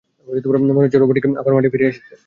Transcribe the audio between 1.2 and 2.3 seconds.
আবার মাঠে ফিরে এসেছে।